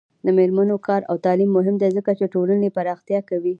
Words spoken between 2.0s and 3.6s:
چې ټولنې پراختیا کوي.